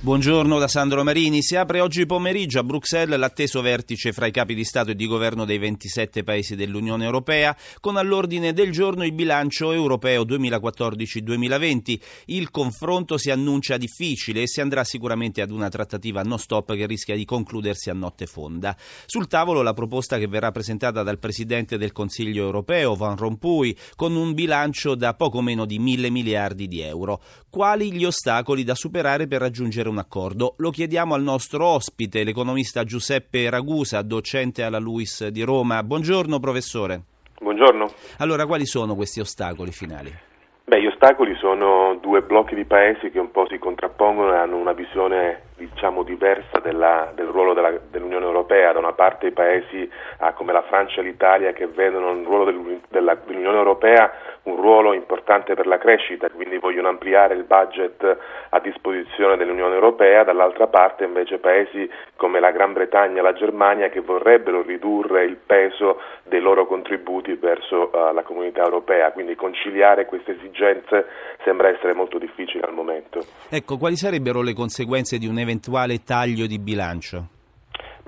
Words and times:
Buongiorno 0.00 0.60
da 0.60 0.68
Sandro 0.68 1.02
Marini. 1.02 1.42
Si 1.42 1.56
apre 1.56 1.80
oggi 1.80 2.06
pomeriggio 2.06 2.60
a 2.60 2.62
Bruxelles 2.62 3.18
l'atteso 3.18 3.60
vertice 3.60 4.12
fra 4.12 4.26
i 4.26 4.30
capi 4.30 4.54
di 4.54 4.62
Stato 4.62 4.92
e 4.92 4.94
di 4.94 5.08
Governo 5.08 5.44
dei 5.44 5.58
27 5.58 6.22
paesi 6.22 6.54
dell'Unione 6.54 7.04
Europea, 7.04 7.54
con 7.80 7.96
all'ordine 7.96 8.52
del 8.52 8.70
giorno 8.70 9.04
il 9.04 9.10
bilancio 9.10 9.72
europeo 9.72 10.22
2014-2020. 10.22 12.00
Il 12.26 12.52
confronto 12.52 13.18
si 13.18 13.32
annuncia 13.32 13.76
difficile 13.76 14.42
e 14.42 14.46
si 14.46 14.60
andrà 14.60 14.84
sicuramente 14.84 15.42
ad 15.42 15.50
una 15.50 15.68
trattativa 15.68 16.22
non 16.22 16.38
stop 16.38 16.76
che 16.76 16.86
rischia 16.86 17.16
di 17.16 17.24
concludersi 17.24 17.90
a 17.90 17.94
notte 17.94 18.26
fonda. 18.26 18.76
Sul 19.04 19.26
tavolo 19.26 19.62
la 19.62 19.74
proposta 19.74 20.16
che 20.16 20.28
verrà 20.28 20.52
presentata 20.52 21.02
dal 21.02 21.18
Presidente 21.18 21.76
del 21.76 21.90
Consiglio 21.90 22.44
europeo, 22.44 22.94
Van 22.94 23.16
Rompuy, 23.16 23.76
con 23.96 24.14
un 24.14 24.32
bilancio 24.32 24.94
da 24.94 25.14
poco 25.14 25.42
meno 25.42 25.64
di 25.64 25.80
mille 25.80 26.08
miliardi 26.08 26.68
di 26.68 26.82
euro. 26.82 27.20
Quali 27.50 27.92
gli 27.92 28.04
ostacoli 28.04 28.62
da 28.62 28.76
superare 28.76 29.26
per 29.26 29.40
raggiungere 29.40 29.86
un 29.90 29.98
accordo. 29.98 30.54
Lo 30.58 30.70
chiediamo 30.70 31.14
al 31.14 31.22
nostro 31.22 31.66
ospite, 31.66 32.24
l'economista 32.24 32.84
Giuseppe 32.84 33.50
Ragusa, 33.50 34.02
docente 34.02 34.62
alla 34.62 34.78
LUIS 34.78 35.28
di 35.28 35.42
Roma. 35.42 35.82
Buongiorno 35.82 36.38
professore. 36.38 37.02
Buongiorno. 37.40 37.90
Allora, 38.18 38.46
quali 38.46 38.66
sono 38.66 38.94
questi 38.94 39.20
ostacoli 39.20 39.70
finali? 39.72 40.12
Beh, 40.64 40.82
gli 40.82 40.86
ostacoli 40.86 41.34
sono 41.36 41.98
due 42.00 42.20
blocchi 42.20 42.54
di 42.54 42.64
paesi 42.64 43.10
che 43.10 43.18
un 43.18 43.30
po' 43.30 43.46
si 43.48 43.58
contrappongono 43.58 44.34
e 44.34 44.36
hanno 44.36 44.56
una 44.56 44.72
visione 44.72 45.47
diciamo 45.58 46.04
diversa 46.04 46.60
della, 46.60 47.10
del 47.14 47.26
ruolo 47.26 47.52
della, 47.52 47.72
dell'Unione 47.90 48.24
Europea. 48.24 48.72
Da 48.72 48.78
una 48.78 48.92
parte 48.92 49.26
i 49.26 49.32
paesi 49.32 49.90
ah, 50.18 50.32
come 50.32 50.52
la 50.52 50.62
Francia 50.62 51.00
e 51.00 51.04
l'Italia 51.04 51.52
che 51.52 51.66
vedono 51.66 52.12
il 52.12 52.24
ruolo 52.24 52.44
dell'Unione 52.88 53.58
Europea 53.58 54.10
un 54.48 54.56
ruolo 54.56 54.94
importante 54.94 55.54
per 55.54 55.66
la 55.66 55.78
crescita, 55.78 56.30
quindi 56.30 56.58
vogliono 56.58 56.88
ampliare 56.88 57.34
il 57.34 57.44
budget 57.44 58.16
a 58.48 58.60
disposizione 58.60 59.36
dell'Unione 59.36 59.74
Europea, 59.74 60.24
dall'altra 60.24 60.66
parte 60.66 61.04
invece 61.04 61.38
paesi 61.38 61.88
come 62.16 62.40
la 62.40 62.50
Gran 62.50 62.72
Bretagna 62.72 63.20
e 63.20 63.22
la 63.22 63.34
Germania 63.34 63.90
che 63.90 64.00
vorrebbero 64.00 64.62
ridurre 64.62 65.24
il 65.24 65.36
peso 65.36 66.00
dei 66.24 66.40
loro 66.40 66.66
contributi 66.66 67.34
verso 67.34 67.90
uh, 67.92 68.12
la 68.14 68.22
comunità 68.22 68.62
europea, 68.62 69.12
quindi 69.12 69.34
conciliare 69.34 70.06
queste 70.06 70.32
esigenze 70.32 71.06
sembra 71.44 71.68
essere 71.68 71.92
molto 71.92 72.18
difficile 72.18 72.66
al 72.66 72.72
momento. 72.72 73.20
Ecco, 73.50 73.76
quali 73.76 73.96
sarebbero 73.96 74.42
le 74.42 74.54
conseguenze 74.54 75.18
di 75.18 75.26
un 75.26 75.38
eventuale 75.48 76.02
taglio 76.04 76.46
di 76.46 76.58
bilancio? 76.58 77.28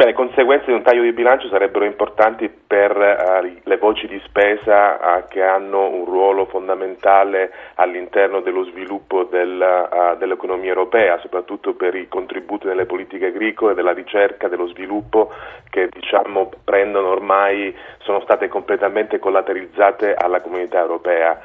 Beh, 0.01 0.07
le 0.07 0.13
conseguenze 0.15 0.65
di 0.65 0.73
un 0.73 0.83
taglio 0.83 1.03
di 1.03 1.13
bilancio 1.13 1.49
sarebbero 1.49 1.85
importanti 1.85 2.49
per 2.49 2.97
uh, 2.97 3.61
le 3.63 3.77
voci 3.77 4.07
di 4.07 4.19
spesa 4.25 4.95
uh, 4.95 5.29
che 5.29 5.43
hanno 5.43 5.91
un 5.91 6.07
ruolo 6.07 6.47
fondamentale 6.47 7.53
all'interno 7.75 8.41
dello 8.41 8.65
sviluppo 8.65 9.25
del, 9.25 9.61
uh, 9.61 10.17
dell'economia 10.17 10.71
europea, 10.71 11.19
soprattutto 11.19 11.75
per 11.75 11.95
i 11.95 12.09
contributi 12.09 12.67
nelle 12.67 12.87
politiche 12.87 13.27
agricole, 13.27 13.75
della 13.75 13.93
ricerca, 13.93 14.49
dello 14.49 14.69
sviluppo 14.69 15.33
che 15.69 15.91
diciamo, 15.91 16.51
prendono 16.65 17.09
ormai, 17.09 17.77
sono 17.99 18.23
state 18.23 18.49
completamente 18.49 19.19
collateralizzate 19.19 20.15
alla 20.15 20.41
comunità 20.41 20.81
europea. 20.81 21.39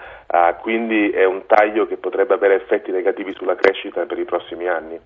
quindi 0.62 1.10
è 1.10 1.26
un 1.26 1.46
taglio 1.46 1.86
che 1.88 1.98
potrebbe 1.98 2.34
avere 2.34 2.56
effetti 2.56 2.92
negativi 2.92 3.34
sulla 3.34 3.56
crescita 3.56 4.06
per 4.06 4.18
i 4.18 4.24
prossimi 4.24 4.70
anni. 4.70 4.98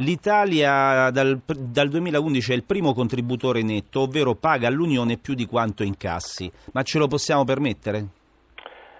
L'Italia 0.00 1.10
dal, 1.10 1.40
dal, 1.44 1.88
2011 1.88 2.52
è 2.52 2.54
il 2.54 2.62
primo 2.62 2.94
contributore 2.94 3.62
netto, 3.62 4.02
ovvero 4.02 4.36
paga 4.36 4.68
all'Unione 4.68 5.16
più 5.16 5.34
di 5.34 5.44
quanto 5.44 5.82
incassi. 5.82 6.50
Ma 6.72 6.82
ce 6.82 6.98
lo 6.98 7.08
possiamo 7.08 7.44
permettere? 7.44 8.17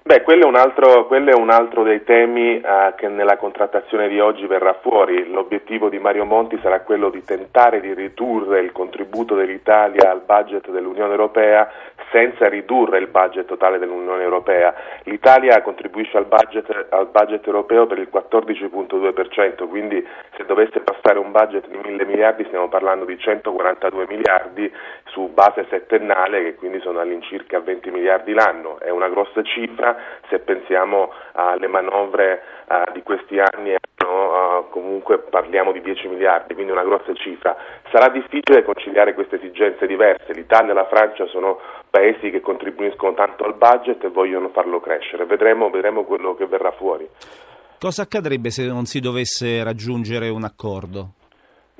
Beh, 0.08 0.22
quello 0.22 0.44
è 0.44 0.46
un 0.46 0.56
altro, 0.56 1.06
è 1.10 1.34
un 1.34 1.50
altro 1.50 1.82
dei 1.82 2.02
temi 2.02 2.56
uh, 2.56 2.94
che 2.96 3.08
nella 3.08 3.36
contrattazione 3.36 4.08
di 4.08 4.18
oggi 4.18 4.46
verrà 4.46 4.72
fuori. 4.80 5.30
L'obiettivo 5.30 5.90
di 5.90 5.98
Mario 5.98 6.24
Monti 6.24 6.58
sarà 6.62 6.80
quello 6.80 7.10
di 7.10 7.22
tentare 7.22 7.82
di 7.82 7.92
ridurre 7.92 8.60
il 8.60 8.72
contributo 8.72 9.34
dell'Italia 9.34 10.10
al 10.10 10.22
budget 10.24 10.70
dell'Unione 10.70 11.10
Europea 11.10 11.70
senza 12.10 12.48
ridurre 12.48 12.98
il 12.98 13.08
budget 13.08 13.44
totale 13.44 13.78
dell'Unione 13.78 14.22
Europea. 14.22 14.74
L'Italia 15.02 15.60
contribuisce 15.60 16.16
al 16.16 16.24
budget, 16.24 16.86
al 16.88 17.08
budget 17.08 17.46
europeo 17.46 17.86
per 17.86 17.98
il 17.98 18.08
14.2%, 18.10 19.68
quindi 19.68 20.02
se 20.36 20.46
dovesse 20.46 20.80
passare 20.80 21.18
un 21.18 21.30
budget 21.32 21.68
di 21.68 21.76
1000 21.76 22.06
miliardi 22.06 22.44
stiamo 22.44 22.68
parlando 22.68 23.04
di 23.04 23.18
142 23.18 24.06
miliardi 24.08 24.72
su 25.04 25.30
base 25.34 25.66
settennale 25.68 26.42
che 26.42 26.54
quindi 26.54 26.80
sono 26.80 27.00
all'incirca 27.00 27.60
20 27.60 27.90
miliardi 27.90 28.32
l'anno. 28.32 28.78
È 28.80 28.88
una 28.88 29.08
grossa 29.08 29.42
cifra 29.42 29.96
se 30.28 30.38
pensiamo 30.38 31.12
alle 31.32 31.66
manovre 31.66 32.42
uh, 32.66 32.92
di 32.92 33.02
questi 33.02 33.38
anni 33.38 33.74
no, 33.98 34.60
uh, 34.60 34.68
comunque 34.70 35.18
parliamo 35.18 35.72
di 35.72 35.80
10 35.80 36.08
miliardi, 36.08 36.54
quindi 36.54 36.72
una 36.72 36.84
grossa 36.84 37.12
cifra. 37.14 37.56
Sarà 37.90 38.08
difficile 38.08 38.64
conciliare 38.64 39.14
queste 39.14 39.36
esigenze 39.36 39.86
diverse. 39.86 40.32
L'Italia 40.32 40.72
e 40.72 40.74
la 40.74 40.86
Francia 40.86 41.26
sono 41.26 41.58
paesi 41.90 42.30
che 42.30 42.40
contribuiscono 42.40 43.14
tanto 43.14 43.44
al 43.44 43.54
budget 43.54 44.04
e 44.04 44.08
vogliono 44.08 44.48
farlo 44.50 44.80
crescere. 44.80 45.24
Vedremo, 45.24 45.70
vedremo 45.70 46.04
quello 46.04 46.34
che 46.34 46.46
verrà 46.46 46.72
fuori. 46.72 47.08
Cosa 47.78 48.02
accadrebbe 48.02 48.50
se 48.50 48.66
non 48.66 48.86
si 48.86 48.98
dovesse 49.00 49.62
raggiungere 49.62 50.28
un 50.28 50.44
accordo? 50.44 51.17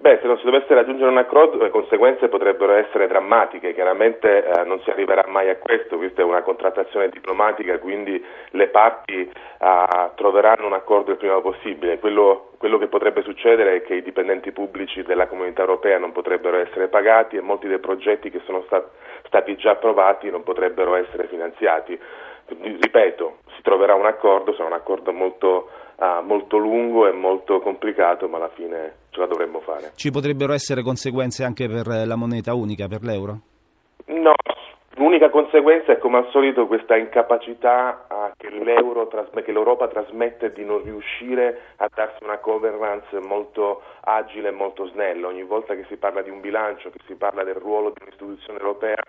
Beh, 0.01 0.21
se 0.21 0.29
non 0.29 0.39
si 0.39 0.45
dovesse 0.45 0.73
raggiungere 0.75 1.11
un 1.11 1.19
accordo 1.19 1.61
le 1.61 1.71
conseguenze 1.71 2.29
potrebbero 2.29 2.73
essere 2.73 3.09
drammatiche, 3.09 3.75
chiaramente 3.75 4.45
eh, 4.45 4.63
non 4.63 4.81
si 4.83 4.91
arriverà 4.91 5.25
mai 5.27 5.49
a 5.51 5.57
questo, 5.57 5.97
questa 5.97 6.23
è 6.23 6.25
una 6.25 6.43
contrattazione 6.43 7.09
diplomatica, 7.09 7.81
quindi 7.81 8.25
le 8.51 8.69
parti 8.69 9.23
eh, 9.23 10.11
troveranno 10.15 10.67
un 10.67 10.75
accordo 10.75 11.11
il 11.11 11.17
prima 11.17 11.41
possibile. 11.41 11.99
Quello, 11.99 12.51
quello, 12.59 12.79
che 12.79 12.87
potrebbe 12.87 13.23
succedere 13.23 13.75
è 13.75 13.83
che 13.83 13.97
i 13.97 14.03
dipendenti 14.03 14.53
pubblici 14.53 15.03
della 15.03 15.27
comunità 15.27 15.63
europea 15.63 15.99
non 15.99 16.13
potrebbero 16.13 16.59
essere 16.59 16.87
pagati 16.87 17.35
e 17.35 17.41
molti 17.41 17.67
dei 17.67 17.81
progetti 17.81 18.31
che 18.31 18.41
sono 18.45 18.63
sta- 18.67 18.89
stati 19.27 19.57
già 19.57 19.73
approvati 19.73 20.31
non 20.31 20.45
potrebbero 20.45 20.95
essere 20.95 21.27
finanziati. 21.27 21.99
Ripeto, 22.47 23.39
si 23.57 23.63
troverà 23.63 23.95
un 23.95 24.07
accordo, 24.07 24.53
sarà 24.53 24.69
un 24.69 24.75
accordo 24.75 25.13
molto 25.13 25.71
uh, 25.97 26.23
molto 26.23 26.57
lungo 26.57 27.09
e 27.09 27.13
molto 27.13 27.59
complicato, 27.59 28.29
ma 28.29 28.37
alla 28.37 28.51
fine 28.51 28.98
ce 29.11 29.21
la 29.21 29.27
dovremmo 29.27 29.61
fare. 29.61 29.93
Ci 29.95 30.11
potrebbero 30.11 30.53
essere 30.53 30.83
conseguenze 30.83 31.45
anche 31.45 31.69
per 31.69 31.87
la 31.87 32.17
moneta 32.17 32.55
unica, 32.55 32.89
per 32.89 33.03
l'euro? 33.03 33.41
No, 34.07 34.33
l'unica 34.95 35.31
conseguenza 35.31 35.93
è 35.93 35.99
come 35.99 36.19
al 36.19 36.29
solito 36.31 36.67
questa 36.67 36.97
incapacità 36.97 38.07
che, 38.37 38.49
che, 38.49 39.53
l'Europa 39.53 39.89
trasmette 39.89 40.51
di 40.53 40.65
non 40.65 40.83
riuscire 40.83 41.61
a 41.77 41.89
darsi 41.95 42.23
una 42.25 42.37
governance 42.37 43.19
molto 43.21 43.83
agile 44.01 44.49
e 44.49 44.53
molto 44.53 44.87
snella. 44.89 45.29
Ogni 45.29 45.45
volta 45.45 45.75
che 45.75 45.85
si 45.89 45.97
parla 45.97 46.23
di 46.23 46.31
un 46.31 46.41
bilancio, 46.41 46.91
che 46.91 47.01
si 47.07 47.15
parla 47.15 47.45
del 47.45 47.55
ruolo 47.55 47.91
di 47.91 48.03
un'istituzione 48.03 48.59
europea, 48.59 49.03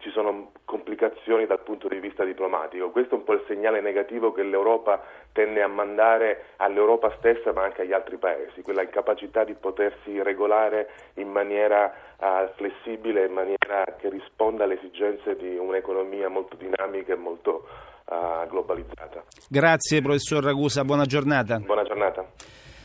ci 0.00 0.10
sono 0.10 0.52
complicazioni 0.64 1.46
dal 1.46 1.62
punto 1.62 1.88
di 1.88 1.98
vista 2.00 2.24
diplomatico. 2.24 2.90
Questo 2.90 3.14
è 3.14 3.18
un 3.18 3.24
po' 3.24 3.34
il 3.34 3.44
segnale 3.46 3.80
negativo 3.80 4.32
che 4.32 4.42
l'Europa 4.42 5.02
tende 5.32 5.62
a 5.62 5.68
mandare 5.68 6.46
all'Europa 6.56 7.14
stessa 7.18 7.52
ma 7.52 7.64
anche 7.64 7.82
agli 7.82 7.92
altri 7.92 8.16
paesi, 8.16 8.62
quella 8.62 8.82
incapacità 8.82 9.44
di 9.44 9.54
potersi 9.54 10.20
regolare 10.22 10.90
in 11.14 11.28
maniera 11.28 11.92
uh, 12.18 12.48
flessibile, 12.56 13.26
in 13.26 13.32
maniera 13.32 13.84
che 13.98 14.08
risponda 14.08 14.64
alle 14.64 14.78
esigenze 14.78 15.36
di 15.36 15.56
un'economia 15.56 16.28
molto 16.28 16.56
dinamica 16.56 17.12
e 17.12 17.16
molto 17.16 17.66
uh, 18.06 18.48
globalizzata. 18.48 19.22
Grazie 19.48 20.00
professor 20.00 20.42
Ragusa, 20.42 20.82
buona 20.84 21.04
giornata. 21.04 21.58
Buona 21.58 21.84
giornata. 21.84 22.24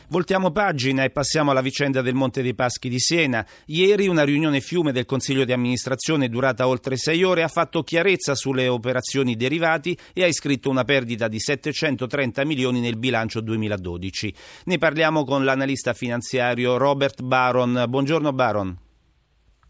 Voltiamo 0.08 0.52
pagina 0.52 1.02
e 1.02 1.10
passiamo 1.10 1.50
alla 1.50 1.60
vicenda 1.60 2.00
del 2.00 2.14
Monte 2.14 2.40
dei 2.40 2.54
Paschi 2.54 2.88
di 2.88 3.00
Siena. 3.00 3.44
Ieri 3.66 4.06
una 4.06 4.22
riunione 4.22 4.60
fiume 4.60 4.92
del 4.92 5.04
Consiglio 5.04 5.44
di 5.44 5.52
amministrazione 5.52 6.28
durata 6.28 6.68
oltre 6.68 6.96
sei 6.96 7.24
ore 7.24 7.42
ha 7.42 7.48
fatto 7.48 7.82
chiarezza 7.82 8.36
sulle 8.36 8.68
operazioni 8.68 9.34
derivati 9.34 9.98
e 10.12 10.22
ha 10.22 10.26
iscritto 10.28 10.70
una 10.70 10.84
perdita 10.84 11.26
di 11.26 11.40
730 11.40 12.44
milioni 12.44 12.80
nel 12.80 12.96
bilancio 12.96 13.40
2012. 13.40 14.34
Ne 14.66 14.78
parliamo 14.78 15.24
con 15.24 15.44
l'analista 15.44 15.92
finanziario 15.92 16.76
Robert 16.76 17.22
Baron. 17.22 17.86
Buongiorno 17.88 18.32
Baron. 18.32 18.78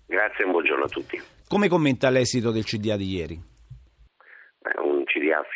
Grazie 0.05 0.45
e 0.45 0.51
buongiorno 0.51 0.85
a 0.85 0.89
tutti. 0.89 1.21
Come 1.49 1.69
commenta 1.69 2.11
l'esito 2.11 2.51
del 2.51 2.65
CDA 2.65 2.97
di 2.97 3.09
ieri? 3.09 3.55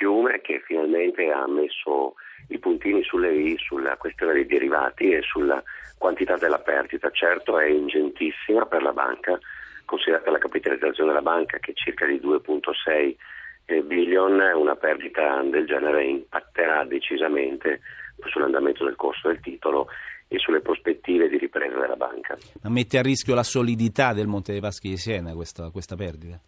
Fiume 0.00 0.40
che 0.40 0.62
finalmente 0.64 1.30
ha 1.30 1.46
messo 1.46 2.14
i 2.48 2.58
puntini 2.58 3.02
sulle 3.02 3.34
i 3.34 3.56
sulla 3.58 3.98
questione 3.98 4.32
dei 4.32 4.46
derivati 4.46 5.12
e 5.12 5.20
sulla 5.20 5.62
quantità 5.98 6.36
della 6.36 6.58
perdita. 6.58 7.10
Certo 7.10 7.58
è 7.58 7.66
ingentissima 7.66 8.64
per 8.64 8.82
la 8.82 8.94
banca, 8.94 9.38
considerata 9.84 10.30
la 10.30 10.38
capitalizzazione 10.38 11.10
della 11.10 11.22
banca 11.22 11.58
che 11.58 11.72
è 11.72 11.74
circa 11.74 12.06
di 12.06 12.18
2,6 12.18 13.84
billion, 13.84 14.40
una 14.54 14.74
perdita 14.74 15.42
del 15.42 15.66
genere 15.66 16.04
impatterà 16.06 16.84
decisamente 16.84 17.80
sull'andamento 18.24 18.84
del 18.84 18.96
corso 18.96 19.28
del 19.28 19.40
titolo 19.40 19.86
e 20.28 20.38
sulle 20.38 20.60
prospettive 20.60 21.28
di 21.28 21.36
ripresa 21.36 21.78
della 21.78 21.96
banca. 21.96 22.38
Ma 22.62 22.70
mette 22.70 22.98
a 22.98 23.02
rischio 23.02 23.34
la 23.34 23.42
solidità 23.42 24.14
del 24.14 24.26
Monte 24.26 24.52
dei 24.52 24.60
Paschi 24.62 24.88
di 24.88 24.96
Siena 24.96 25.34
questa, 25.34 25.70
questa 25.70 25.94
perdita? 25.94 26.40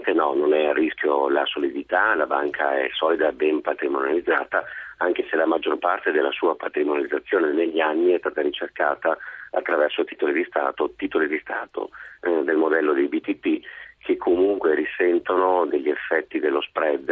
Decisamente 0.00 0.12
no, 0.12 0.34
non 0.34 0.54
è 0.54 0.66
a 0.66 0.72
rischio 0.72 1.28
la 1.28 1.44
solidità, 1.44 2.14
la 2.14 2.26
banca 2.26 2.76
è 2.78 2.88
solida 2.92 3.28
e 3.28 3.32
ben 3.32 3.60
patrimonializzata, 3.60 4.64
anche 4.98 5.26
se 5.28 5.36
la 5.36 5.46
maggior 5.46 5.78
parte 5.78 6.10
della 6.10 6.30
sua 6.32 6.56
patrimonializzazione 6.56 7.52
negli 7.52 7.80
anni 7.80 8.12
è 8.12 8.18
stata 8.18 8.40
ricercata 8.40 9.16
attraverso 9.50 10.04
titoli 10.04 10.32
di 10.32 10.44
Stato, 10.44 10.94
titoli 10.96 11.28
di 11.28 11.38
Stato 11.42 11.90
eh, 12.22 12.42
del 12.44 12.56
modello 12.56 12.92
dei 12.92 13.08
BTP 13.08 13.60
che 14.02 14.16
comunque 14.16 14.74
risentono 14.74 15.66
degli 15.66 15.88
effetti 15.88 16.38
dello 16.38 16.62
spread, 16.62 17.04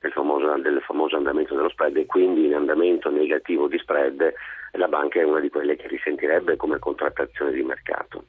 del 0.00 0.12
famoso, 0.12 0.56
del 0.58 0.80
famoso, 0.82 1.16
andamento 1.16 1.54
dello 1.54 1.68
spread 1.68 1.96
e 1.96 2.06
quindi 2.06 2.46
in 2.46 2.54
andamento 2.54 3.10
negativo 3.10 3.66
di 3.66 3.78
spread 3.78 4.32
la 4.76 4.88
banca 4.88 5.18
è 5.20 5.24
una 5.24 5.40
di 5.40 5.48
quelle 5.48 5.76
che 5.76 5.88
risentirebbe 5.88 6.56
come 6.56 6.78
contrattazione 6.78 7.52
di 7.52 7.62
mercato. 7.62 8.24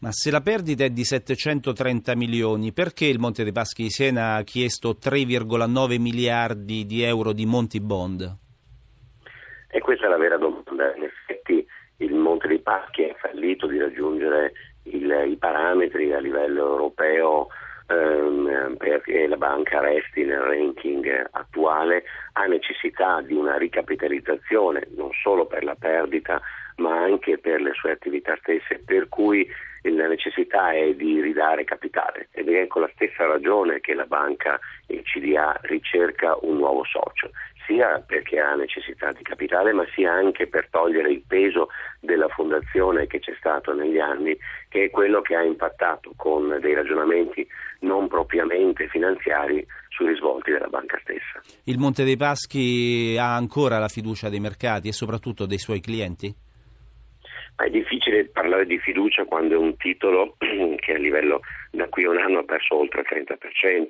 Ma 0.00 0.10
se 0.10 0.30
la 0.30 0.40
perdita 0.40 0.84
è 0.84 0.90
di 0.90 1.04
730 1.04 2.16
milioni, 2.16 2.72
perché 2.72 3.06
il 3.06 3.18
Monte 3.18 3.44
dei 3.44 3.52
Paschi 3.52 3.84
di 3.84 3.90
Siena 3.90 4.34
ha 4.34 4.42
chiesto 4.42 4.96
3,9 5.00 6.00
miliardi 6.00 6.84
di 6.84 7.02
euro 7.02 7.32
di 7.32 7.46
Monti 7.46 7.80
Bond? 7.80 8.36
E 9.70 9.80
questa 9.80 10.06
è 10.06 10.08
la 10.08 10.18
vera 10.18 10.36
domanda. 10.36 10.94
In 10.94 11.04
effetti 11.04 11.64
il 11.98 12.14
Monte 12.14 12.48
dei 12.48 12.60
Paschi 12.60 13.02
è 13.02 13.14
fallito 13.18 13.66
di 13.66 13.78
raggiungere 13.78 14.52
il, 14.84 15.24
i 15.28 15.36
parametri 15.36 16.12
a 16.12 16.18
livello 16.18 16.70
europeo 16.70 17.48
ehm, 17.88 18.76
perché 18.78 19.26
la 19.26 19.36
banca 19.36 19.80
resti 19.80 20.24
nel 20.24 20.40
ranking 20.40 21.28
attuale 21.32 22.04
ha 22.32 22.44
necessità 22.46 23.20
di 23.20 23.34
una 23.34 23.56
ricapitalizzazione 23.56 24.88
non 24.96 25.10
solo 25.22 25.46
per 25.46 25.64
la 25.64 25.74
perdita 25.74 26.40
ma 26.76 27.02
anche 27.02 27.38
per 27.38 27.60
le 27.60 27.72
sue 27.72 27.92
attività 27.92 28.36
stesse 28.40 28.82
per 28.84 29.08
cui 29.08 29.48
la 29.90 30.06
necessità 30.06 30.72
è 30.72 30.94
di 30.94 31.20
ridare 31.20 31.64
capitale. 31.64 32.28
Ed 32.32 32.48
è 32.48 32.66
con 32.66 32.82
la 32.82 32.90
stessa 32.94 33.26
ragione 33.26 33.80
che 33.80 33.94
la 33.94 34.06
banca 34.06 34.58
il 34.86 35.02
CDA 35.02 35.58
ricerca 35.62 36.36
un 36.40 36.56
nuovo 36.56 36.84
socio 36.84 37.30
sia 37.66 38.02
perché 38.06 38.38
ha 38.38 38.54
necessità 38.54 39.10
di 39.12 39.22
capitale, 39.22 39.72
ma 39.72 39.84
sia 39.94 40.12
anche 40.12 40.46
per 40.46 40.68
togliere 40.70 41.10
il 41.10 41.22
peso 41.26 41.68
della 42.00 42.28
fondazione 42.28 43.06
che 43.06 43.18
c'è 43.18 43.34
stato 43.38 43.72
negli 43.72 43.98
anni, 43.98 44.36
che 44.68 44.84
è 44.84 44.90
quello 44.90 45.20
che 45.20 45.34
ha 45.34 45.42
impattato 45.42 46.12
con 46.16 46.58
dei 46.60 46.74
ragionamenti 46.74 47.46
non 47.80 48.08
propriamente 48.08 48.88
finanziari 48.88 49.64
sui 49.88 50.08
risvolti 50.08 50.50
della 50.50 50.68
banca 50.68 50.98
stessa. 51.02 51.40
Il 51.64 51.78
Monte 51.78 52.04
dei 52.04 52.16
Paschi 52.16 53.16
ha 53.18 53.34
ancora 53.34 53.78
la 53.78 53.88
fiducia 53.88 54.28
dei 54.28 54.40
mercati 54.40 54.88
e 54.88 54.92
soprattutto 54.92 55.46
dei 55.46 55.58
suoi 55.58 55.80
clienti? 55.80 56.34
È 57.56 57.70
difficile 57.70 58.26
parlare 58.26 58.66
di 58.66 58.78
fiducia 58.78 59.24
quando 59.24 59.54
è 59.54 59.56
un 59.56 59.76
titolo 59.76 60.36
che 60.76 60.92
a 60.92 60.98
livello 60.98 61.40
da 61.70 61.88
qui 61.88 62.04
a 62.04 62.10
un 62.10 62.18
anno 62.18 62.40
ha 62.40 62.44
perso 62.44 62.76
oltre 62.76 63.02
il 63.02 63.06
30%, 63.08 63.86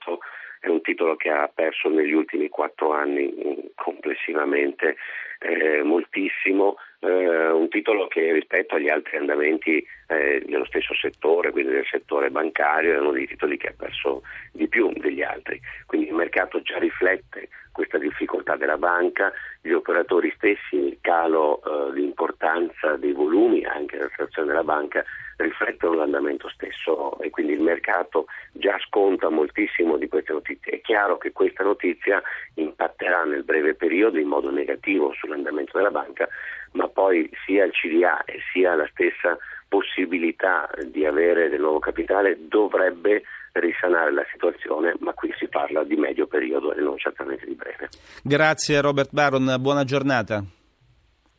è 0.65 0.69
un 0.69 0.81
titolo 0.81 1.15
che 1.17 1.29
ha 1.29 1.51
perso 1.55 1.91
negli 1.91 2.15
ultimi 2.15 2.49
quattro 2.49 2.93
anni 2.93 3.31
mm, 3.31 3.67
complessivamente 3.75 4.97
eh, 5.41 5.83
moltissimo, 5.83 6.77
eh, 7.01 7.51
un 7.51 7.69
titolo 7.69 8.07
che 8.09 8.33
rispetto 8.33 8.75
agli 8.75 8.89
altri 8.89 9.19
andamenti 9.19 9.85
eh, 10.07 10.43
dello 10.47 10.65
stesso 10.65 10.95
settore, 10.95 11.51
quindi 11.51 11.73
del 11.73 11.87
settore 11.91 12.31
bancario, 12.31 12.95
è 12.95 12.99
uno 12.99 13.13
dei 13.13 13.27
titoli 13.27 13.59
che 13.59 13.69
ha 13.69 13.75
perso 13.77 14.23
di 14.53 14.67
più 14.67 14.91
degli 14.97 15.23
altri. 15.23 15.61
Quindi 15.85 16.09
il 16.09 16.15
mercato 16.15 16.63
già 16.63 16.79
riflette 16.79 17.49
questa 17.71 17.99
difficoltà 17.99 18.57
della 18.57 18.79
banca, 18.79 19.33
gli 19.61 19.73
operatori 19.73 20.33
stessi, 20.37 20.77
il 20.77 20.99
calo 21.03 21.61
eh, 21.61 21.93
di 21.93 22.05
importanza 22.05 22.97
dei 22.97 23.13
volumi 23.13 23.67
anche 23.67 23.99
della 23.99 24.09
situazione 24.09 24.49
della 24.49 24.65
banca 24.65 25.05
riflettono 25.37 25.97
l'andamento 25.97 26.49
stesso 26.49 27.19
e 27.21 27.31
quindi 27.31 27.53
il 27.53 27.61
mercato 27.61 28.27
già 28.53 28.77
sconta 28.87 29.29
moltissimo 29.29 29.97
di 29.97 30.09
queste 30.09 30.33
notizie. 30.33 30.73
È 30.73 30.81
chiaro 30.81 31.19
che 31.19 31.33
questa 31.33 31.65
notizia 31.65 32.23
impatterà 32.55 33.25
nel 33.25 33.45
breve 33.45 33.75
periodo 33.75 34.19
in 34.19 34.29
modo 34.29 34.51
negativo 34.51 35.13
sull'andamento 35.15 35.77
della 35.77 35.91
banca, 35.91 36.29
ma 36.73 36.89
poi 36.89 37.29
sia 37.45 37.65
il 37.65 37.73
CDA 37.73 38.25
e 38.25 38.41
sia 38.53 38.75
la 38.75 38.89
stessa 38.93 39.37
possibilità 39.69 40.71
di 40.87 41.05
avere 41.05 41.49
del 41.49 41.61
nuovo 41.61 41.79
capitale 41.79 42.39
dovrebbe 42.47 43.23
risanare 43.53 44.13
la 44.13 44.25
situazione, 44.31 44.95
ma 45.01 45.13
qui 45.13 45.33
si 45.39 45.49
parla 45.49 45.85
di 45.85 45.97
medio 45.97 46.27
periodo 46.27 46.75
e 46.75 46.81
non 46.81 46.97
certamente 46.99 47.47
di 47.47 47.55
breve. 47.55 47.89
Grazie 48.23 48.81
Robert 48.81 49.11
Baron, 49.13 49.57
buona 49.61 49.85
giornata. 49.85 50.43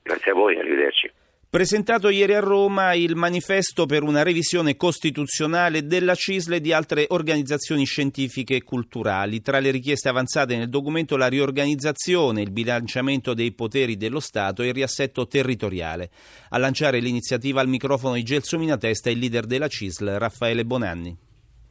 Grazie 0.04 0.32
a 0.32 0.36
voi, 0.36 0.58
arrivederci. 0.58 1.05
Presentato 1.56 2.10
ieri 2.10 2.34
a 2.34 2.42
Roma 2.42 2.94
il 2.96 3.16
manifesto 3.16 3.86
per 3.86 4.04
una 4.04 4.24
revisione 4.24 4.76
costituzionale 4.76 5.86
della 5.86 6.14
CISL 6.14 6.56
e 6.56 6.60
di 6.60 6.74
altre 6.74 7.06
organizzazioni 7.08 7.86
scientifiche 7.86 8.58
e 8.58 8.64
culturali. 8.64 9.42
Tra 9.42 9.60
le 9.60 9.72
richieste 9.72 10.10
avanzate 10.10 10.58
nel 10.58 10.68
documento 10.68 11.16
la 11.16 11.30
riorganizzazione, 11.30 12.42
il 12.42 12.52
bilanciamento 12.52 13.34
dei 13.34 13.54
poteri 13.54 13.96
dello 13.96 14.20
Stato 14.20 14.64
e 14.64 14.68
il 14.68 14.74
riassetto 14.74 15.28
territoriale. 15.28 16.10
A 16.50 16.58
lanciare 16.58 17.00
l'iniziativa 17.00 17.62
al 17.62 17.70
microfono 17.70 18.16
di 18.16 18.24
Gelsomina 18.24 18.76
Testa 18.76 19.10
il 19.10 19.20
leader 19.20 19.46
della 19.46 19.70
CISL, 19.70 20.18
Raffaele 20.18 20.66
Bonanni 20.66 21.25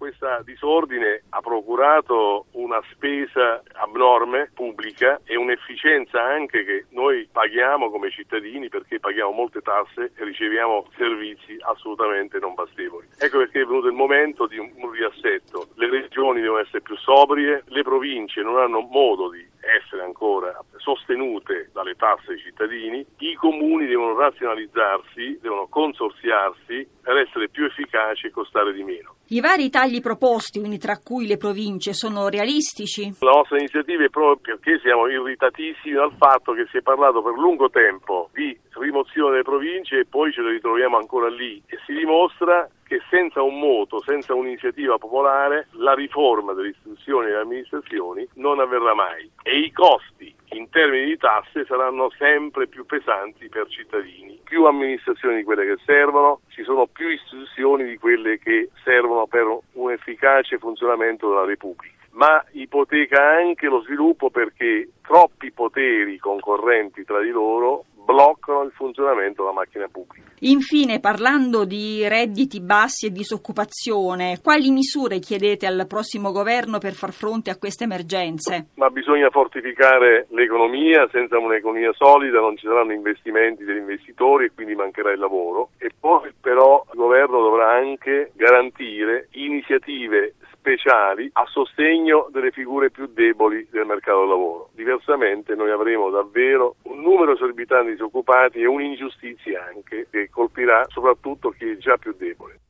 questo 0.04 0.26
disordine 0.44 1.22
ha 1.30 1.40
procurato 1.40 2.46
una 2.52 2.80
spesa 2.92 3.62
abnorme 3.72 4.50
pubblica 4.52 5.20
e 5.24 5.36
un'efficienza 5.36 6.22
anche 6.22 6.62
che 6.64 6.84
noi 6.90 7.26
paghiamo 7.32 7.90
come 7.90 8.10
cittadini 8.10 8.68
perché 8.68 9.00
paghiamo 9.00 9.30
molte 9.30 9.62
tasse 9.62 10.12
e 10.14 10.24
riceviamo 10.24 10.88
servizi 10.96 11.56
assolutamente 11.60 12.38
non 12.38 12.52
bastevoli. 12.52 13.08
Ecco 13.18 13.38
perché 13.38 13.62
è 13.62 13.64
venuto 13.64 13.86
il 13.86 13.94
momento 13.94 14.46
di 14.46 14.58
un, 14.58 14.72
riassetto. 14.90 15.68
Le 15.76 15.88
regioni 15.88 16.42
devono 16.42 16.60
essere 16.60 16.82
più 16.82 16.96
sobrie, 16.96 17.64
le 17.68 17.82
province 17.82 18.42
non 18.42 18.58
hanno 18.58 18.80
modo 18.80 19.30
di 19.30 19.44
essere 19.64 20.02
ancora 20.02 20.56
sostenute 20.76 21.70
dalle 21.72 21.94
tasse 21.94 22.28
dei 22.28 22.38
cittadini, 22.38 23.04
i 23.18 23.34
comuni 23.34 23.86
devono 23.86 24.16
razionalizzarsi, 24.16 25.38
devono 25.40 25.66
consorziarsi 25.68 26.86
per 27.02 27.16
essere 27.16 27.48
più 27.48 27.64
efficaci 27.64 28.26
e 28.26 28.30
costare 28.30 28.72
di 28.72 28.82
meno. 28.82 29.16
I 29.28 29.40
vari 29.40 29.70
tagli 29.70 30.00
proposti, 30.00 30.58
quindi 30.58 30.78
tra 30.78 30.98
cui 30.98 31.26
le 31.26 31.38
province, 31.38 31.94
sono 31.94 32.28
realistici? 32.28 33.14
La 33.20 33.32
nostra 33.32 33.58
iniziativa 33.58 34.04
è 34.04 34.10
proprio 34.10 34.56
perché 34.56 34.78
siamo 34.80 35.08
irritatissimi 35.08 35.94
dal 35.94 36.12
fatto 36.18 36.52
che 36.52 36.66
si 36.70 36.78
è 36.78 36.82
parlato 36.82 37.22
per 37.22 37.32
lungo 37.32 37.70
tempo 37.70 38.28
di 38.32 38.56
rimozione 38.80 39.30
delle 39.32 39.42
province 39.42 40.00
e 40.00 40.06
poi 40.06 40.32
ce 40.32 40.42
le 40.42 40.52
ritroviamo 40.52 40.96
ancora 40.96 41.28
lì. 41.28 41.62
E 41.66 41.78
si 41.86 41.92
dimostra 41.92 42.68
che 42.86 43.00
senza 43.10 43.42
un 43.42 43.58
moto, 43.58 44.00
senza 44.02 44.34
un'iniziativa 44.34 44.98
popolare, 44.98 45.68
la 45.72 45.94
riforma 45.94 46.52
delle 46.52 46.68
istituzioni 46.68 47.26
e 47.26 47.30
delle 47.30 47.42
amministrazioni 47.42 48.28
non 48.34 48.60
avverrà 48.60 48.94
mai. 48.94 49.30
E 49.42 49.58
i 49.58 49.72
costi 49.72 50.34
in 50.50 50.68
termini 50.70 51.06
di 51.06 51.16
tasse 51.16 51.64
saranno 51.64 52.10
sempre 52.16 52.66
più 52.68 52.84
pesanti 52.86 53.48
per 53.48 53.66
cittadini. 53.68 54.40
Più 54.44 54.64
amministrazioni 54.64 55.36
di 55.36 55.44
quelle 55.44 55.64
che 55.64 55.76
servono, 55.84 56.40
ci 56.48 56.62
sono 56.62 56.86
più 56.86 57.08
istituzioni 57.08 57.84
di 57.84 57.98
quelle 57.98 58.38
che 58.38 58.70
servono 58.84 59.26
per 59.26 59.44
un 59.72 59.90
efficace 59.90 60.58
funzionamento 60.58 61.28
della 61.28 61.44
Repubblica. 61.44 61.92
Ma 62.12 62.44
ipoteca 62.52 63.20
anche 63.20 63.66
lo 63.66 63.80
sviluppo 63.80 64.30
perché 64.30 64.88
troppi 65.02 65.50
poteri 65.50 66.16
concorrenti 66.18 67.04
tra 67.04 67.20
di 67.20 67.30
loro 67.30 67.86
bloccano 68.04 68.62
il 68.62 68.72
funzionamento 68.72 69.42
della 69.42 69.54
macchina 69.54 69.88
pubblica. 69.90 70.30
Infine, 70.40 71.00
parlando 71.00 71.64
di 71.64 72.06
redditi 72.06 72.60
bassi 72.60 73.06
e 73.06 73.10
disoccupazione, 73.10 74.40
quali 74.42 74.70
misure 74.70 75.18
chiedete 75.18 75.66
al 75.66 75.86
prossimo 75.88 76.32
governo 76.32 76.78
per 76.78 76.92
far 76.92 77.12
fronte 77.12 77.50
a 77.50 77.56
queste 77.56 77.84
emergenze? 77.84 78.68
Ma 78.74 78.90
bisogna 78.90 79.30
fortificare 79.30 80.26
l'economia, 80.30 81.08
senza 81.10 81.38
un'economia 81.38 81.92
solida 81.94 82.40
non 82.40 82.56
ci 82.56 82.66
saranno 82.66 82.92
investimenti 82.92 83.64
degli 83.64 83.78
investitori 83.78 84.46
e 84.46 84.52
quindi 84.54 84.74
mancherà 84.74 85.12
il 85.12 85.18
lavoro 85.18 85.70
e 85.78 85.90
poi 85.98 86.32
però 86.38 86.84
il 86.92 86.98
governo 86.98 87.40
dovrà 87.40 87.72
anche 87.72 88.32
garantire 88.34 89.28
iniziative 89.32 90.34
speciali 90.64 91.28
a 91.34 91.44
sostegno 91.46 92.28
delle 92.32 92.50
figure 92.50 92.90
più 92.90 93.06
deboli 93.12 93.68
del 93.70 93.84
mercato 93.84 94.20
del 94.20 94.28
lavoro. 94.28 94.70
Diversamente 94.72 95.54
noi 95.54 95.70
avremo 95.70 96.08
davvero 96.08 96.76
un 96.84 97.02
numero 97.02 97.34
esorbitante 97.34 97.88
di 97.88 97.92
disoccupati 97.92 98.60
e 98.60 98.66
un'ingiustizia 98.66 99.66
anche 99.66 100.06
che 100.10 100.30
colpirà 100.30 100.86
soprattutto 100.88 101.50
chi 101.50 101.68
è 101.68 101.76
già 101.76 101.98
più 101.98 102.14
debole. 102.16 102.60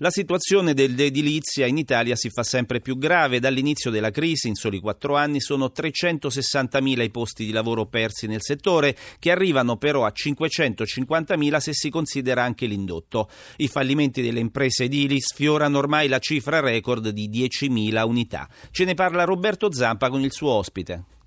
La 0.00 0.10
situazione 0.10 0.74
dell'edilizia 0.74 1.66
in 1.66 1.76
Italia 1.76 2.14
si 2.14 2.30
fa 2.30 2.44
sempre 2.44 2.78
più 2.78 2.96
grave. 2.98 3.40
Dall'inizio 3.40 3.90
della 3.90 4.12
crisi, 4.12 4.46
in 4.46 4.54
soli 4.54 4.78
quattro 4.78 5.16
anni, 5.16 5.40
sono 5.40 5.72
360.000 5.74 7.02
i 7.02 7.10
posti 7.10 7.44
di 7.44 7.50
lavoro 7.50 7.84
persi 7.86 8.28
nel 8.28 8.40
settore, 8.40 8.96
che 9.18 9.32
arrivano 9.32 9.76
però 9.76 10.04
a 10.04 10.12
550.000 10.14 11.56
se 11.56 11.74
si 11.74 11.90
considera 11.90 12.44
anche 12.44 12.66
l'indotto. 12.66 13.28
I 13.56 13.66
fallimenti 13.66 14.22
delle 14.22 14.38
imprese 14.38 14.84
edili 14.84 15.20
sfiorano 15.20 15.78
ormai 15.78 16.06
la 16.06 16.20
cifra 16.20 16.60
record 16.60 17.08
di 17.08 17.28
10.000 17.28 18.06
unità. 18.06 18.48
Ce 18.70 18.84
ne 18.84 18.94
parla 18.94 19.24
Roberto 19.24 19.72
Zampa 19.72 20.10
con 20.10 20.22
il 20.22 20.30
suo 20.30 20.52
ospite. 20.52 21.17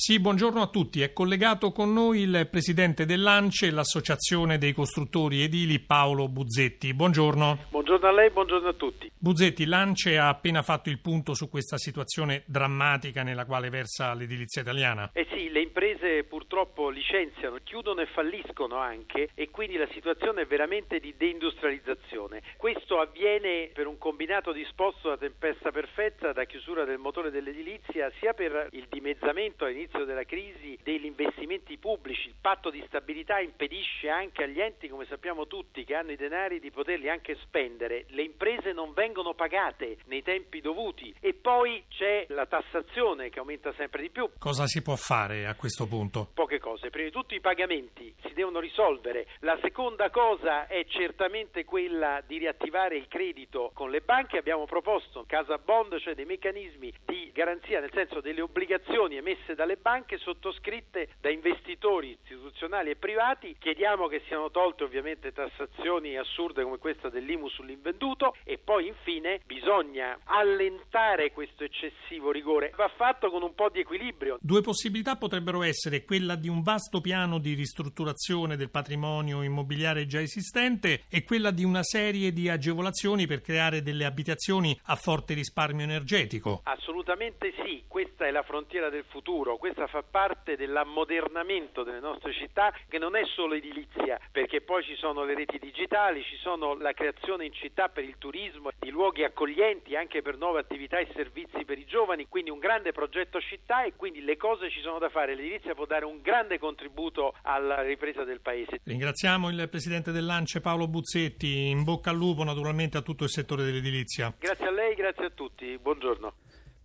Sì, 0.00 0.18
buongiorno 0.18 0.62
a 0.62 0.68
tutti. 0.68 1.02
È 1.02 1.12
collegato 1.12 1.72
con 1.72 1.92
noi 1.92 2.20
il 2.20 2.48
presidente 2.50 3.04
dell'ANCE 3.04 3.70
l'Associazione 3.70 4.56
dei 4.56 4.72
costruttori 4.72 5.42
edili 5.42 5.78
Paolo 5.78 6.26
Buzzetti. 6.26 6.94
Buongiorno. 6.94 7.66
Buongiorno 7.68 8.08
a 8.08 8.10
lei, 8.10 8.30
buongiorno 8.30 8.68
a 8.68 8.72
tutti. 8.72 9.12
Buzzetti, 9.14 9.66
l'ANCE 9.66 10.16
ha 10.16 10.28
appena 10.30 10.62
fatto 10.62 10.88
il 10.88 11.00
punto 11.00 11.34
su 11.34 11.50
questa 11.50 11.76
situazione 11.76 12.44
drammatica 12.46 13.22
nella 13.22 13.44
quale 13.44 13.68
versa 13.68 14.14
l'edilizia 14.14 14.62
italiana. 14.62 15.10
Eh 15.12 15.26
sì, 15.34 15.50
le 15.50 15.60
imprese 15.60 16.24
purtroppo 16.24 16.88
licenziano, 16.88 17.58
chiudono 17.62 18.00
e 18.00 18.06
falliscono 18.06 18.78
anche 18.78 19.28
e 19.34 19.50
quindi 19.50 19.76
la 19.76 19.88
situazione 19.92 20.42
è 20.42 20.46
veramente 20.46 20.98
di 20.98 21.12
deindustrializzazione. 21.14 22.40
Questo 22.56 23.00
avviene 23.00 23.68
per 23.74 23.86
un 23.86 23.98
combinato 23.98 24.52
disposto 24.52 25.10
da 25.10 25.18
tempesta 25.18 25.70
perfetta, 25.70 26.32
da 26.32 26.46
chiusura 26.46 26.84
del 26.84 26.96
motore 26.96 27.30
dell'edilizia, 27.30 28.10
sia 28.18 28.32
per 28.32 28.68
il 28.70 28.86
dimezzamento 28.88 29.66
all'inizio 29.66 29.88
all'inizio 29.90 30.04
della 30.04 30.24
crisi 30.24 30.78
degli 30.82 31.04
investimenti 31.04 31.76
pubblici, 31.76 32.28
il 32.28 32.34
patto 32.40 32.70
di 32.70 32.82
stabilità 32.86 33.38
impedisce 33.40 34.08
anche 34.08 34.44
agli 34.44 34.60
enti, 34.60 34.88
come 34.88 35.06
sappiamo 35.06 35.46
tutti, 35.46 35.84
che 35.84 35.94
hanno 35.94 36.12
i 36.12 36.16
denari 36.16 36.60
di 36.60 36.70
poterli 36.70 37.08
anche 37.08 37.36
spendere, 37.42 38.06
le 38.08 38.22
imprese 38.22 38.72
non 38.72 38.92
vengono 38.92 39.34
pagate 39.34 39.98
nei 40.06 40.22
tempi 40.22 40.60
dovuti. 40.60 41.14
E 41.20 41.34
poi 41.34 41.84
c'è 41.88 42.26
la 42.28 42.46
tassazione 42.46 43.30
che 43.30 43.38
aumenta 43.38 43.72
sempre 43.74 44.02
di 44.02 44.10
più. 44.10 44.28
Cosa 44.38 44.66
si 44.66 44.82
può 44.82 44.96
fare 44.96 45.46
a 45.46 45.54
questo 45.54 45.86
punto? 45.86 46.30
Poche 46.34 46.58
cose, 46.58 46.90
prima 46.90 47.06
di 47.06 47.12
tutto 47.12 47.34
i 47.34 47.40
pagamenti 47.40 48.14
devono 48.40 48.58
risolvere, 48.58 49.26
la 49.40 49.58
seconda 49.60 50.08
cosa 50.08 50.66
è 50.66 50.84
certamente 50.86 51.64
quella 51.64 52.22
di 52.26 52.38
riattivare 52.38 52.96
il 52.96 53.06
credito 53.06 53.70
con 53.74 53.90
le 53.90 54.00
banche, 54.00 54.38
abbiamo 54.38 54.64
proposto 54.64 55.24
Casa 55.26 55.58
Bond, 55.58 55.98
cioè 55.98 56.14
dei 56.14 56.24
meccanismi 56.24 56.92
di 57.04 57.30
garanzia, 57.34 57.80
nel 57.80 57.90
senso 57.92 58.20
delle 58.20 58.40
obbligazioni 58.40 59.16
emesse 59.16 59.54
dalle 59.54 59.76
banche 59.76 60.16
sottoscritte 60.16 61.10
da 61.20 61.28
investitori 61.28 62.18
istituzionali 62.22 62.90
e 62.90 62.96
privati. 62.96 63.56
Chiediamo 63.58 64.06
che 64.06 64.22
siano 64.26 64.50
tolte 64.50 64.84
ovviamente 64.84 65.32
tassazioni 65.32 66.16
assurde 66.16 66.62
come 66.62 66.78
questa 66.78 67.10
dell'IMU 67.10 67.48
sull'invenduto 67.48 68.34
e 68.44 68.56
poi 68.56 68.86
infine 68.86 69.40
bisogna 69.44 70.18
allentare 70.24 71.30
questo 71.32 71.64
eccessivo 71.64 72.30
rigore. 72.30 72.72
Va 72.74 72.90
fatto 72.96 73.30
con 73.30 73.42
un 73.42 73.54
po' 73.54 73.68
di 73.68 73.80
equilibrio. 73.80 74.38
Due 74.40 74.62
possibilità 74.62 75.16
potrebbero 75.16 75.62
essere 75.62 76.04
quella 76.04 76.36
di 76.36 76.48
un 76.48 76.62
vasto 76.62 77.00
piano 77.02 77.38
di 77.38 77.52
ristrutturazione 77.52 78.28
del 78.30 78.70
patrimonio 78.70 79.42
immobiliare 79.42 80.06
già 80.06 80.20
esistente 80.20 81.02
e 81.10 81.24
quella 81.24 81.50
di 81.50 81.64
una 81.64 81.82
serie 81.82 82.32
di 82.32 82.48
agevolazioni 82.48 83.26
per 83.26 83.40
creare 83.40 83.82
delle 83.82 84.04
abitazioni 84.04 84.78
a 84.84 84.94
forte 84.94 85.34
risparmio 85.34 85.82
energetico. 85.82 86.60
Assolutamente 86.62 87.52
sì, 87.64 87.82
questa 87.88 88.26
è 88.26 88.30
la 88.30 88.44
frontiera 88.44 88.88
del 88.88 89.04
futuro 89.08 89.56
questa 89.60 89.86
fa 89.86 90.02
parte 90.02 90.56
dell'ammodernamento 90.56 91.82
delle 91.82 92.00
nostre 92.00 92.32
città 92.32 92.72
che 92.88 92.98
non 92.98 93.14
è 93.14 93.24
solo 93.24 93.54
edilizia, 93.54 94.18
perché 94.32 94.60
poi 94.60 94.82
ci 94.82 94.96
sono 94.96 95.24
le 95.24 95.34
reti 95.34 95.58
digitali, 95.58 96.22
ci 96.22 96.36
sono 96.36 96.74
la 96.74 96.92
creazione 96.92 97.44
in 97.44 97.52
città 97.52 97.88
per 97.88 98.04
il 98.04 98.16
turismo, 98.18 98.70
di 98.78 98.90
luoghi 98.90 99.22
accoglienti 99.22 99.96
anche 99.96 100.22
per 100.22 100.36
nuove 100.36 100.60
attività 100.60 100.98
e 100.98 101.08
servizi 101.14 101.64
per 101.64 101.78
i 101.78 101.84
giovani, 101.84 102.26
quindi 102.28 102.50
un 102.50 102.58
grande 102.58 102.92
progetto 102.92 103.40
città 103.40 103.82
e 103.84 103.94
quindi 103.94 104.22
le 104.22 104.36
cose 104.36 104.70
ci 104.70 104.80
sono 104.80 104.98
da 104.98 105.08
fare. 105.08 105.34
L'edilizia 105.34 105.74
può 105.74 105.86
dare 105.86 106.04
un 106.04 106.20
grande 106.20 106.58
contributo 106.58 107.34
alla 107.42 107.82
ripresa 107.82 108.09
del 108.24 108.40
paese. 108.40 108.80
Ringraziamo 108.82 109.48
il 109.48 109.68
presidente 109.70 110.12
dell'Ance 110.12 110.60
Paolo 110.60 110.88
Buzzetti, 110.88 111.68
in 111.68 111.84
bocca 111.84 112.10
al 112.10 112.16
lupo 112.16 112.44
naturalmente 112.44 112.98
a 112.98 113.02
tutto 113.02 113.24
il 113.24 113.30
settore 113.30 113.64
dell'edilizia. 113.64 114.34
Grazie 114.38 114.66
a 114.66 114.70
lei, 114.70 114.94
grazie 114.94 115.26
a 115.26 115.30
tutti, 115.30 115.78
buongiorno. 115.80 116.34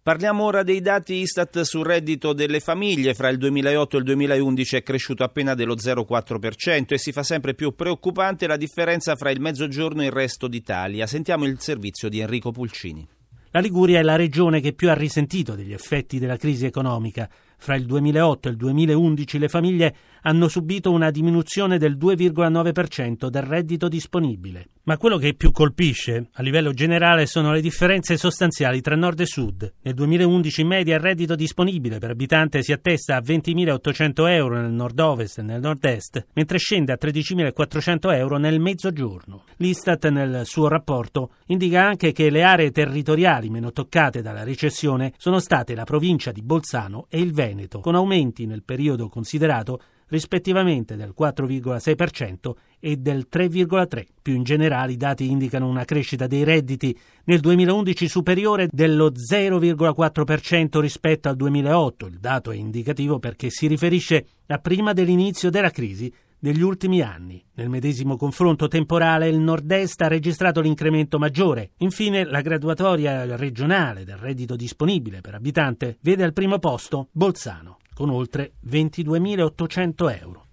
Parliamo 0.05 0.43
ora 0.43 0.61
dei 0.61 0.81
dati 0.81 1.15
Istat 1.15 1.61
sul 1.61 1.83
reddito 1.83 2.33
delle 2.33 2.59
famiglie. 2.59 3.15
Fra 3.15 3.29
il 3.29 3.39
2008 3.39 3.95
e 3.95 3.99
il 3.99 4.05
2011 4.05 4.75
è 4.75 4.83
cresciuto 4.83 5.23
appena 5.23 5.55
dello 5.55 5.73
0,4% 5.73 6.93
e 6.93 6.99
si 6.99 7.11
fa 7.11 7.23
sempre 7.23 7.55
più 7.55 7.73
preoccupante 7.73 8.45
la 8.45 8.55
differenza 8.55 9.15
fra 9.15 9.31
il 9.31 9.41
mezzogiorno 9.41 10.03
e 10.03 10.05
il 10.05 10.11
resto 10.11 10.47
d'Italia. 10.47 11.07
Sentiamo 11.07 11.45
il 11.45 11.59
servizio 11.59 12.07
di 12.07 12.19
Enrico 12.19 12.51
Pulcini. 12.51 13.07
La 13.49 13.61
Liguria 13.61 13.99
è 13.99 14.03
la 14.03 14.15
regione 14.15 14.59
che 14.59 14.73
più 14.73 14.89
ha 14.89 14.93
risentito 14.93 15.55
degli 15.55 15.73
effetti 15.73 16.19
della 16.19 16.35
crisi 16.35 16.65
economica. 16.65 17.29
Fra 17.57 17.75
il 17.75 17.85
2008 17.85 18.47
e 18.47 18.51
il 18.51 18.57
2011 18.57 19.39
le 19.39 19.47
famiglie 19.47 19.95
hanno 20.21 20.47
subito 20.47 20.91
una 20.91 21.11
diminuzione 21.11 21.77
del 21.77 21.97
2,9% 21.97 23.27
del 23.27 23.43
reddito 23.43 23.87
disponibile. 23.87 24.69
Ma 24.83 24.97
quello 24.97 25.17
che 25.17 25.33
più 25.33 25.51
colpisce 25.51 26.29
a 26.33 26.43
livello 26.43 26.71
generale 26.71 27.25
sono 27.25 27.51
le 27.51 27.61
differenze 27.61 28.17
sostanziali 28.17 28.81
tra 28.81 28.95
nord 28.95 29.19
e 29.19 29.25
sud. 29.25 29.73
Nel 29.81 29.95
2011 29.95 30.61
in 30.61 30.67
media 30.67 30.95
il 30.95 31.01
reddito 31.01 31.33
disponibile 31.33 31.97
per 31.97 32.11
abitante 32.11 32.61
si 32.61 32.71
attesta 32.71 33.15
a 33.15 33.21
20.800 33.21 34.29
euro 34.29 34.61
nel 34.61 34.71
nord-ovest 34.71 35.39
e 35.39 35.41
nel 35.41 35.59
nord-est, 35.59 36.27
mentre 36.33 36.59
scende 36.59 36.91
a 36.91 36.99
13.400 37.01 38.15
euro 38.15 38.37
nel 38.37 38.59
mezzogiorno. 38.59 39.45
L'Istat 39.57 40.07
nel 40.09 40.41
suo 40.45 40.67
rapporto 40.67 41.31
indica 41.47 41.83
anche 41.83 42.11
che 42.11 42.29
le 42.29 42.43
aree 42.43 42.69
territoriali 42.69 43.49
meno 43.49 43.71
toccate 43.71 44.21
dalla 44.21 44.43
recessione 44.43 45.13
sono 45.17 45.39
state 45.39 45.73
la 45.73 45.83
provincia 45.83 46.31
di 46.31 46.43
Bolzano 46.43 47.07
e 47.09 47.19
il 47.19 47.31
Veneto, 47.31 47.44
con 47.81 47.95
aumenti 47.95 48.45
nel 48.45 48.63
periodo 48.63 49.09
considerato 49.09 49.79
rispettivamente 50.07 50.95
del 50.95 51.13
4,6% 51.17 52.51
e 52.79 52.97
del 52.97 53.27
3,3%. 53.31 54.03
Più 54.21 54.35
in 54.35 54.43
generale 54.43 54.93
i 54.93 54.97
dati 54.97 55.29
indicano 55.29 55.67
una 55.67 55.85
crescita 55.85 56.27
dei 56.27 56.43
redditi 56.43 56.97
nel 57.25 57.39
2011 57.39 58.07
superiore 58.07 58.67
dello 58.71 59.11
0,4% 59.11 60.79
rispetto 60.79 61.29
al 61.29 61.35
2008. 61.35 62.05
Il 62.07 62.19
dato 62.19 62.51
è 62.51 62.55
indicativo 62.55 63.19
perché 63.19 63.49
si 63.49 63.67
riferisce 63.67 64.25
a 64.47 64.57
prima 64.59 64.93
dell'inizio 64.93 65.49
della 65.49 65.71
crisi 65.71 66.11
degli 66.45 66.61
ultimi 66.61 67.01
anni. 67.01 67.43
Nel 67.55 67.69
medesimo 67.69 68.17
confronto 68.17 68.67
temporale 68.67 69.27
il 69.27 69.39
nord-est 69.39 69.99
ha 70.03 70.07
registrato 70.07 70.61
l'incremento 70.61 71.17
maggiore. 71.17 71.71
Infine 71.77 72.23
la 72.23 72.41
graduatoria 72.41 73.35
regionale 73.35 74.03
del 74.03 74.17
reddito 74.17 74.55
disponibile 74.55 75.21
per 75.21 75.33
abitante 75.33 75.97
vede 76.01 76.23
al 76.23 76.33
primo 76.33 76.59
posto 76.59 77.07
Bolzano 77.11 77.77
con 77.95 78.11
oltre 78.11 78.53
22.800 78.67 80.19
euro. 80.21 80.44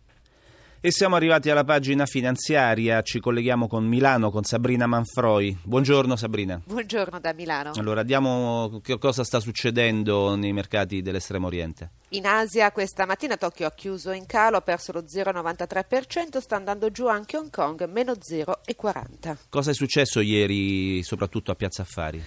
E 0.85 0.91
siamo 0.91 1.15
arrivati 1.15 1.49
alla 1.49 1.63
pagina 1.63 2.07
finanziaria, 2.07 3.03
ci 3.03 3.21
colleghiamo 3.21 3.69
con 3.69 3.85
Milano, 3.85 4.33
con 4.33 4.43
Sabrina 4.43 4.89
Manfroi. 4.89 5.57
Buongiorno 5.63 6.17
Sabrina. 6.17 6.61
Buongiorno 6.65 7.21
da 7.21 7.33
Milano. 7.33 7.71
Allora, 7.77 8.03
diamo 8.03 8.81
che 8.83 8.99
cosa 8.99 9.23
sta 9.23 9.39
succedendo 9.39 10.35
nei 10.35 10.53
mercati 10.53 11.01
dell'estremo 11.01 11.47
oriente. 11.47 11.91
In 12.09 12.27
Asia 12.27 12.73
questa 12.73 13.07
mattina 13.07 13.37
Tokyo 13.37 13.69
ha 13.69 13.71
chiuso 13.71 14.11
in 14.11 14.27
calo, 14.27 14.57
ha 14.57 14.61
perso 14.61 14.91
lo 14.91 15.03
0,93%, 15.03 16.39
sta 16.39 16.57
andando 16.57 16.91
giù 16.91 17.07
anche 17.07 17.37
Hong 17.37 17.51
Kong, 17.51 17.85
meno 17.85 18.15
0,40%. 18.15 19.37
Cosa 19.51 19.71
è 19.71 19.75
successo 19.75 20.19
ieri 20.19 21.01
soprattutto 21.05 21.53
a 21.53 21.55
Piazza 21.55 21.83
Affari? 21.83 22.21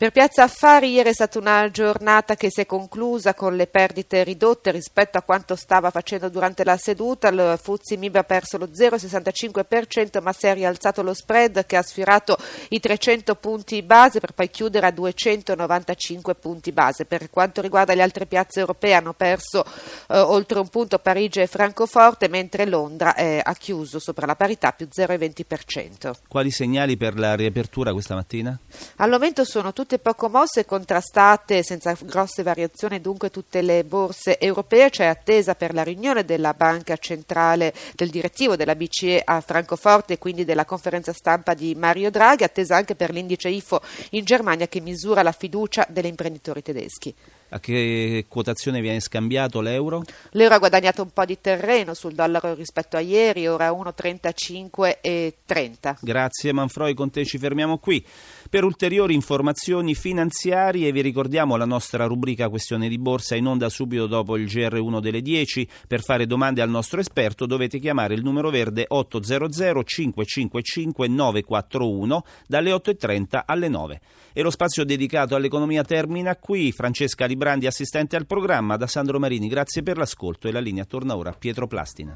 Per 0.00 0.12
Piazza 0.12 0.44
Affari 0.44 0.92
ieri 0.92 1.10
è 1.10 1.12
stata 1.12 1.38
una 1.38 1.70
giornata 1.70 2.34
che 2.34 2.48
si 2.50 2.62
è 2.62 2.64
conclusa 2.64 3.34
con 3.34 3.54
le 3.54 3.66
perdite 3.66 4.24
ridotte 4.24 4.70
rispetto 4.70 5.18
a 5.18 5.22
quanto 5.22 5.56
stava 5.56 5.90
facendo 5.90 6.30
durante 6.30 6.64
la 6.64 6.78
seduta. 6.78 7.28
Il 7.28 7.58
Fuzzi 7.60 7.98
Mib 7.98 8.16
ha 8.16 8.24
perso 8.24 8.56
lo 8.56 8.68
0,65% 8.68 10.22
ma 10.22 10.32
si 10.32 10.46
è 10.46 10.54
rialzato 10.54 11.02
lo 11.02 11.12
spread 11.12 11.66
che 11.66 11.76
ha 11.76 11.82
sfiorato 11.82 12.38
i 12.70 12.80
300 12.80 13.34
punti 13.34 13.82
base 13.82 14.20
per 14.20 14.32
poi 14.32 14.48
chiudere 14.48 14.86
a 14.86 14.90
295 14.90 16.34
punti 16.34 16.72
base. 16.72 17.04
Per 17.04 17.28
quanto 17.28 17.60
riguarda 17.60 17.92
le 17.92 18.00
altre 18.00 18.24
piazze 18.24 18.60
europee 18.60 18.94
hanno 18.94 19.12
perso 19.12 19.66
eh, 20.08 20.18
oltre 20.18 20.60
un 20.60 20.68
punto 20.68 20.98
Parigi 20.98 21.40
e 21.40 21.46
Francoforte 21.46 22.28
mentre 22.28 22.64
Londra 22.64 23.14
eh, 23.14 23.42
ha 23.44 23.52
chiuso 23.52 23.98
sopra 23.98 24.24
la 24.24 24.34
parità 24.34 24.72
più 24.72 24.88
0,20%. 24.90 26.12
Quali 26.26 26.50
segnali 26.50 26.96
per 26.96 27.18
la 27.18 27.34
riapertura 27.34 27.92
questa 27.92 28.14
mattina? 28.14 28.58
Al 28.96 29.10
momento 29.10 29.44
sono 29.44 29.74
tutti 29.74 29.88
tutte 29.90 29.98
poco 29.98 30.28
mosse 30.28 30.60
e 30.60 30.66
contrastate, 30.66 31.64
senza 31.64 31.96
grosse 32.00 32.44
variazioni 32.44 33.00
dunque 33.00 33.28
tutte 33.28 33.60
le 33.60 33.82
borse 33.82 34.38
europee, 34.38 34.88
c'è 34.88 35.06
attesa 35.06 35.56
per 35.56 35.74
la 35.74 35.82
riunione 35.82 36.24
della 36.24 36.54
Banca 36.54 36.96
Centrale 36.96 37.74
del 37.96 38.08
direttivo 38.08 38.54
della 38.54 38.76
BCE 38.76 39.20
a 39.24 39.40
Francoforte 39.40 40.12
e 40.12 40.18
quindi 40.18 40.44
della 40.44 40.64
conferenza 40.64 41.12
stampa 41.12 41.54
di 41.54 41.74
Mario 41.74 42.12
Draghi, 42.12 42.44
attesa 42.44 42.76
anche 42.76 42.94
per 42.94 43.10
l'indice 43.10 43.48
IFO 43.48 43.80
in 44.10 44.22
Germania 44.22 44.68
che 44.68 44.80
misura 44.80 45.24
la 45.24 45.32
fiducia 45.32 45.84
degli 45.88 46.06
imprenditori 46.06 46.62
tedeschi. 46.62 47.12
A 47.50 47.60
che 47.60 48.24
quotazione 48.28 48.80
viene 48.80 49.00
scambiato 49.00 49.60
l'euro? 49.60 50.04
L'euro 50.32 50.54
ha 50.54 50.58
guadagnato 50.58 51.02
un 51.02 51.10
po' 51.10 51.24
di 51.24 51.40
terreno 51.40 51.94
sul 51.94 52.14
dollaro 52.14 52.54
rispetto 52.54 52.96
a 52.96 53.00
ieri, 53.00 53.48
ora 53.48 53.70
1,35,30. 53.70 55.96
Grazie 56.00 56.52
Manfroi, 56.52 56.94
con 56.94 57.10
te 57.10 57.24
ci 57.24 57.38
fermiamo 57.38 57.78
qui. 57.78 58.04
Per 58.48 58.62
ulteriori 58.64 59.14
informazioni 59.14 59.94
finanziarie 59.94 60.92
vi 60.92 61.00
ricordiamo 61.00 61.56
la 61.56 61.64
nostra 61.64 62.04
rubrica 62.06 62.48
Questione 62.48 62.88
di 62.88 62.98
Borsa 62.98 63.34
in 63.34 63.46
onda 63.46 63.68
subito 63.68 64.06
dopo 64.06 64.36
il 64.36 64.46
GR1 64.46 65.00
delle 65.00 65.20
10. 65.20 65.68
Per 65.88 66.02
fare 66.02 66.26
domande 66.26 66.62
al 66.62 66.70
nostro 66.70 67.00
esperto 67.00 67.46
dovete 67.46 67.78
chiamare 67.78 68.14
il 68.14 68.22
numero 68.22 68.50
verde 68.50 68.84
800 68.86 69.82
555 69.82 71.08
941 71.08 72.24
dalle 72.46 72.70
8.30 72.70 73.42
alle 73.44 73.68
9. 73.68 74.00
E 74.32 74.42
lo 74.42 74.50
spazio 74.50 74.84
dedicato 74.84 75.34
all'economia 75.34 75.82
termina 75.82 76.36
qui. 76.36 76.72
Francesca 76.72 77.26
Librandi, 77.40 77.66
assistente 77.66 78.16
al 78.16 78.26
programma, 78.26 78.76
da 78.76 78.86
Sandro 78.86 79.18
Marini. 79.18 79.48
Grazie 79.48 79.82
per 79.82 79.96
l'ascolto 79.96 80.46
e 80.46 80.52
la 80.52 80.60
linea 80.60 80.84
torna 80.84 81.16
ora 81.16 81.30
a 81.30 81.32
Pietro 81.32 81.66
Plastina. 81.66 82.14